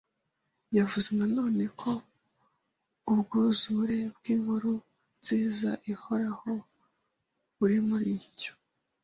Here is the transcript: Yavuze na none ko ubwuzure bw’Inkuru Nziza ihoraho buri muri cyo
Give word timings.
Yavuze 0.77 1.09
na 1.19 1.25
none 1.37 1.63
ko 1.79 1.91
ubwuzure 3.11 3.97
bw’Inkuru 4.15 4.71
Nziza 5.19 5.69
ihoraho 5.91 6.51
buri 7.57 7.77
muri 7.87 8.11
cyo 8.39 8.53